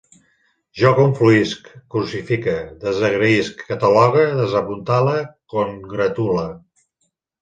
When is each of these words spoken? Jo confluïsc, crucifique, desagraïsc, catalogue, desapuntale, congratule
Jo 0.83 0.93
confluïsc, 0.99 1.67
crucifique, 1.95 2.55
desagraïsc, 2.87 3.61
catalogue, 3.67 4.25
desapuntale, 4.41 5.15
congratule 5.57 6.49